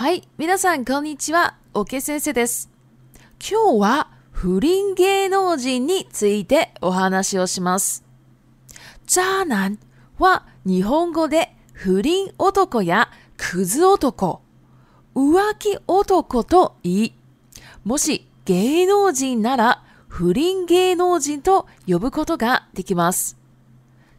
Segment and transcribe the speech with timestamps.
[0.00, 0.26] はい。
[0.38, 1.58] 皆さん、こんにちは。
[1.74, 2.70] オケ先生です。
[3.38, 8.02] 今日は不倫芸能人についてお話をします。
[9.04, 9.78] ジャーナン
[10.18, 14.40] は日本語で不倫男やクズ男、
[15.14, 17.14] 浮気男と言い、
[17.84, 23.36] もし芸能人なら不倫芸能人と呼ぶことができます。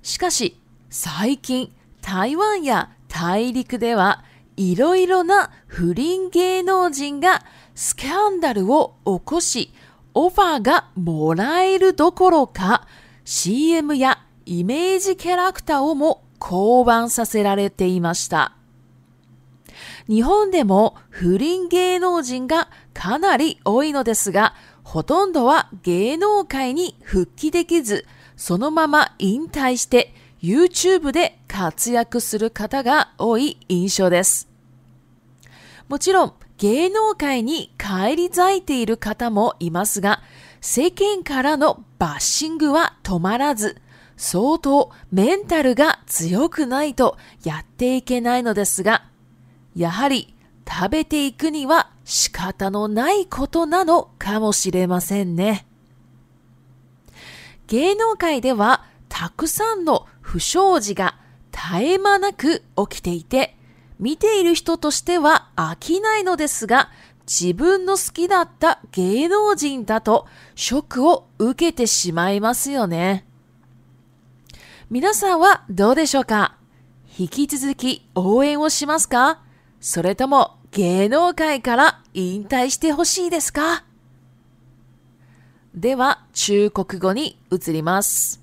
[0.04, 1.74] しかし、最近、
[2.04, 4.24] 台湾や大陸では
[4.58, 7.42] いろいろな不倫芸能人が
[7.76, 9.72] スキャンダルを起こし、
[10.14, 12.88] オファーがもらえるどころか、
[13.24, 18.54] CM やイメージキャラクターをも降板させられていました。
[20.08, 28.06] 日本でも不倫芸能人がかなり多いのですが、ほとんどは芸能界に復帰できず、
[28.36, 34.50] そのまま引退して YouTube で活躍する方が多い印象です。
[35.88, 40.22] もちろん芸能界に返り咲いている方もいますが、
[40.60, 43.78] 世間からのバッシングは止まらず、
[44.18, 49.06] 相当メンタルが強くないとやっていけないのですが、
[49.76, 50.34] やはり
[50.68, 55.68] 食べていくには仕方のないことなのかもしれませんね。
[57.68, 61.18] 芸能界ではたくさんの不祥事が
[61.52, 63.54] 絶え間なく起きていて、
[64.00, 66.90] 見ている人としては飽きないのですが、
[67.28, 73.26] 自分の好きだった芸能人だとショックを受けてしまいますよね。
[74.90, 76.56] 皆さんはどうでしょうか
[77.18, 79.42] 引き続き応援をしますか
[79.82, 83.84] それとも芸能界から引退してほしいですか
[85.76, 88.41] では中国語に移ります。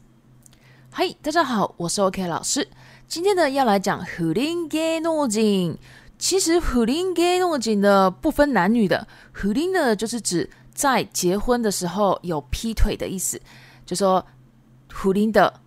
[1.00, 2.66] 嗨，大家好，我是 OK 老师。
[3.06, 5.76] 今天呢，要来讲“胡林ゲ诺ン
[6.18, 9.06] 其实“胡林ゲ诺ン呢，不分男女的。
[9.32, 13.40] “胡林”呢，就是指在结婚的时候有劈腿的意思，
[13.86, 14.26] 就说
[14.92, 15.60] “胡林”的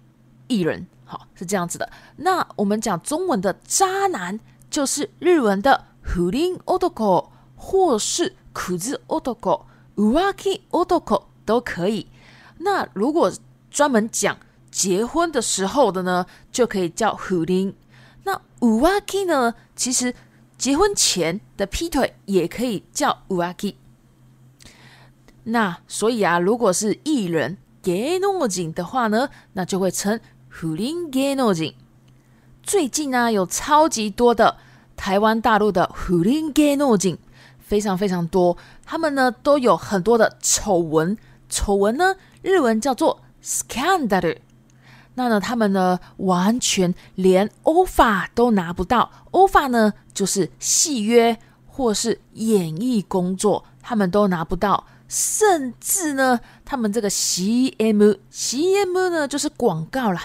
[0.47, 1.89] 艺人，好是这样子的。
[2.17, 4.37] 那我们讲中文的“渣男”，
[4.69, 9.61] 就是日文的“胡林 otoko，或是“苦子 Otoko トコ”、
[9.95, 12.07] “う otoko 都可以。
[12.57, 13.31] 那如果
[13.69, 14.37] 专门讲，
[14.71, 17.73] 结婚的时候的呢，就可以叫 i n
[18.23, 20.15] 那乌鸦鸡呢，其实
[20.57, 23.75] 结婚前的劈腿也可以叫乌鸦鸡。
[25.43, 30.97] 那所以啊，如果是艺人 o 诺景的话呢，那就会称婚 n
[31.33, 31.73] o 诺景。
[32.63, 34.57] 最近呢，有超级多的
[34.95, 37.17] 台湾大陆的婚 n o 诺景，
[37.59, 38.55] 非常非常多。
[38.85, 41.17] 他们呢，都有很多的丑闻，
[41.49, 44.37] 丑闻呢，日文叫做 scandal。
[45.15, 49.11] 那呢，他们呢，完全连 offer 都拿不到。
[49.31, 54.85] offer 呢，就是戏约或是演艺工作，他们都拿不到。
[55.09, 60.23] 甚至呢，他们这个 CM，CM 呢，就是广告啦。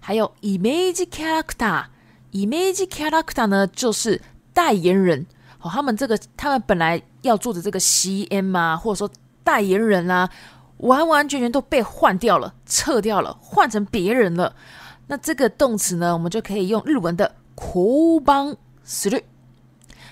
[0.00, 4.20] 还有 image character，image character 呢，就是
[4.54, 5.26] 代言人。
[5.60, 9.10] 哦，他们这个，他们本来要做的这个 CM 啊，或者说
[9.44, 10.30] 代言人啊。
[10.78, 14.54] 完完全全都被换掉了，撤掉了，换成别人了。
[15.08, 19.22] 那这个动词呢，我们就可以用日文的“クバンス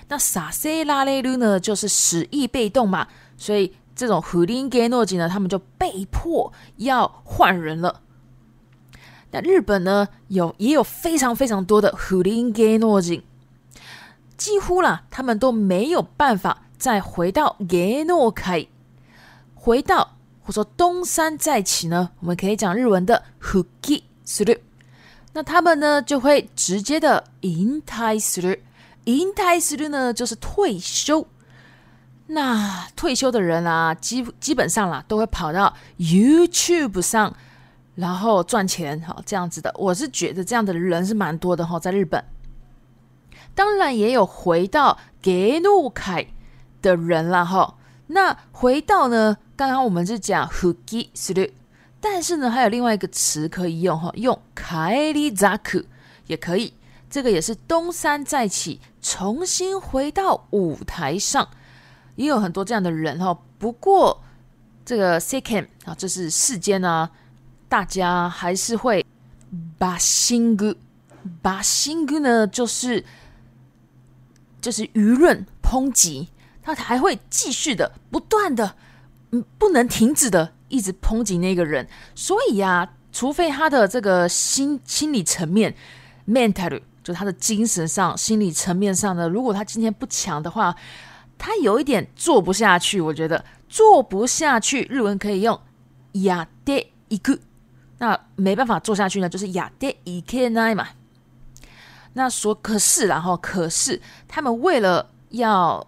[0.09, 3.07] 那“サセ拉レル”呢，就是使役被动嘛。
[3.37, 8.01] 所以这种“フリンゲノジ”呢，他们就被迫要换人了。
[9.31, 13.19] 那日本呢，有也有非常非常多的“胡林ン诺ノ
[14.37, 18.67] 几乎啦，他们都没有办法再回到“ゲ诺ケ”，
[19.55, 20.16] 回到。
[20.47, 24.57] 或说东山再起呢，我们可以讲日文的 h u k i s i r
[25.33, 28.57] 那他们呢就会直接的 in tai s u r
[29.03, 31.27] i n tai s r u 呢就是退休。
[32.27, 37.35] 那退休的人啊，基基本上啦都会跑到 YouTube 上，
[37.95, 39.73] 然后赚钱，好这样子的。
[39.77, 42.23] 我是觉得这样的人是蛮多的哈，在日本，
[43.53, 46.27] 当然也有回到ゲルケ
[46.81, 47.73] 的人了哈。
[48.07, 51.49] 那回到呢，刚刚我们是讲 h u g i s u
[51.99, 55.83] 但是呢，还有另外一个词可以用哈，用 kairizaku
[56.27, 56.73] 也可以，
[57.09, 61.47] 这个也是东山再起，重新回到舞台上，
[62.15, 63.37] 也有很多这样的人哈。
[63.59, 64.23] 不过
[64.85, 67.09] 这个 second 啊，这是世间啊，
[67.67, 69.05] 大家还是会
[69.77, 70.75] 把新歌，
[71.41, 73.03] 把新歌呢，就是
[74.61, 76.29] 就是舆论抨击。
[76.75, 78.75] 他还会继续的，不断的，
[79.31, 81.87] 嗯，不能停止的，一直抨击那个人。
[82.15, 85.73] 所以呀，除非他的这个心心理层面
[86.27, 90.75] （mental） 就他的精神上、心理层面上呢，如果他今天不强的话，
[91.37, 92.99] 他有一点做不下去。
[92.99, 95.57] 我觉得做不下去，日文可以用
[96.27, 97.37] “亚跌一个”，
[97.99, 100.87] 那没办法做下去呢，就是“亚跌一天奈”嘛。
[102.13, 105.87] 那说可是，然后可是，他们为了要。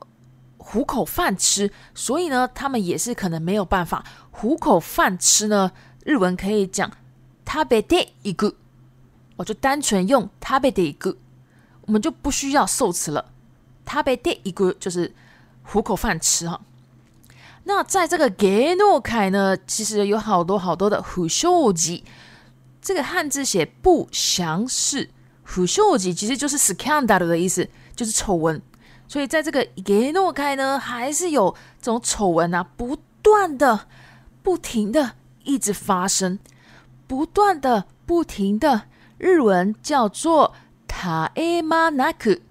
[0.71, 5.71] 糊口饭吃，所以呢，他们也是可能没有办法糊口饭吃呢。
[6.06, 6.88] 日文可以讲
[7.45, 8.54] 食べて一个，
[9.36, 11.16] 我就单纯用食べて一个，
[11.88, 13.25] 我们就不需要受词了。
[13.88, 15.12] 食べて一个就是
[15.63, 16.62] 糊口饭吃哈。
[17.63, 18.45] 那在这个格
[18.75, 22.04] 诺凯呢，其实有好多好多的虎嗅级，
[22.80, 25.10] 这个汉字写不祥事，
[25.44, 28.62] 虎嗅级其实就是 scandal 的意思，就是丑闻。
[29.09, 33.88] 所以，在这个杰诺开呢，还是有这种丑闻啊，不断的、
[34.44, 35.13] 不停的、
[35.44, 36.38] 一直发生，
[37.07, 38.83] 不断的、不停的。
[39.17, 40.53] 日文叫做
[40.88, 42.41] “タエマナク”，“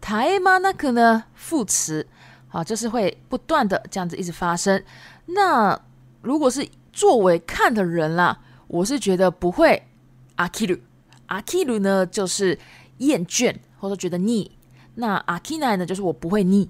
[0.00, 2.06] タエマナク”呢副词，
[2.50, 4.80] 啊，就是会不断的这样子一直发生。
[5.26, 5.78] 那
[6.22, 8.38] 如果是作为看的人啦，
[8.68, 9.82] 我是觉得不会
[10.38, 10.78] “阿キ鲁，
[11.26, 12.56] 阿キ鲁呢就是
[12.98, 14.52] 厌倦或者觉得腻。
[14.94, 15.84] 那阿基奈呢？
[15.84, 16.68] 就是我不会腻。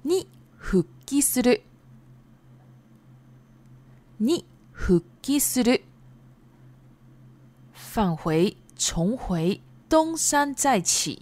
[0.06, 0.28] に
[0.60, 1.64] 復帰する
[4.20, 4.44] 你
[4.74, 5.84] 復帰する，
[7.94, 9.62] 返回、重回、
[9.92, 11.22] 東山再起。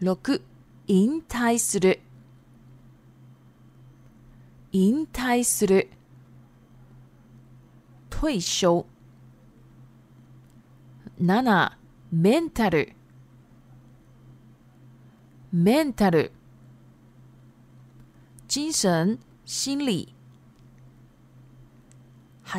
[0.00, 0.42] 六
[0.88, 2.00] 引退する、
[4.72, 5.88] 引退する、
[8.10, 8.84] 退休。
[11.20, 11.78] 七
[12.10, 12.92] メンタル、
[15.52, 16.32] メンタル、
[18.48, 20.12] 精神、心理。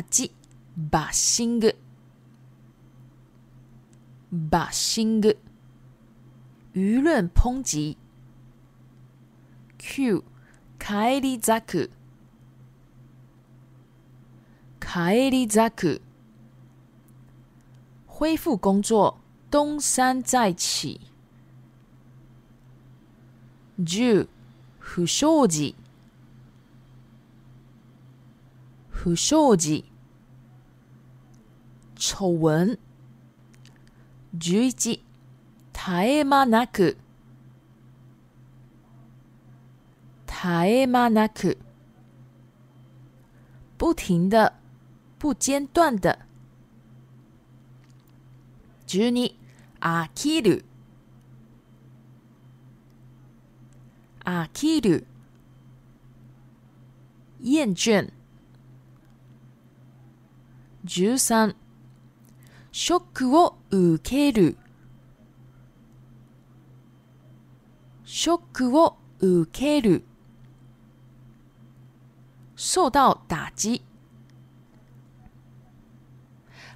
[0.02, 0.30] 8、
[0.76, 1.74] バッシング。
[4.32, 5.36] バッシング。
[6.74, 7.98] 舆論抨击。
[9.78, 10.22] 九、
[10.78, 11.90] 帰り咲く。
[14.80, 16.00] 帰り咲く。
[18.06, 19.18] 恢复工作。
[19.50, 21.00] 东山再起。
[23.82, 24.28] 十、
[24.78, 25.74] 不祥事。
[28.92, 29.87] 不祥事。
[31.98, 32.78] 丑闻。
[34.40, 35.00] 十一、絶
[36.00, 36.96] え間なく、
[40.26, 41.58] 絶え間なく，
[43.78, 44.52] 不停的、
[45.18, 46.16] 不间断的。
[48.86, 49.36] 十二、
[49.80, 50.64] 飽きる、
[54.24, 55.04] 飽きる，
[57.42, 58.12] 厌倦。
[60.84, 61.54] 十三。
[62.72, 64.58] ショックを受ける
[68.04, 70.04] ショックを受ける
[72.56, 73.82] 受到打击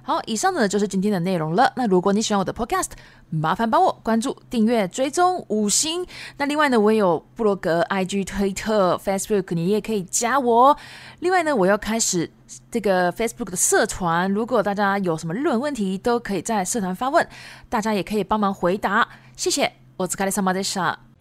[0.05, 1.71] 好，以上呢就是今天的内容了。
[1.77, 2.89] 那如果你喜欢我的 podcast，
[3.29, 6.05] 麻烦帮我关注、订阅、追踪五星。
[6.37, 10.75] 那另外呢，我也有布罗格、IG、推特、Facebook，你也可以加我。
[11.21, 12.29] 另外呢，我要开始
[12.69, 17.25] 这个 Facebook 的社团，如果大家有什么日文问题，都可以在社团发问，
[17.69, 19.07] 大家也可以帮忙回答。
[19.37, 21.12] 谢谢，我是卡里萨马德莎。